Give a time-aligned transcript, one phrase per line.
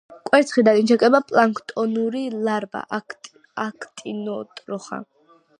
[0.27, 5.03] კვერცხიდან იჩეკება პლანქტონური ლარვა—აქტინოტროხა.